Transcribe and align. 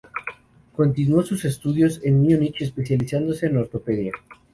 Continuó 0.73 1.21
sus 1.21 1.45
estudios 1.45 2.01
en 2.03 2.23
Múnich, 2.23 2.59
especializándose 2.63 3.45
en 3.45 3.57
ortopedia. 3.57 4.13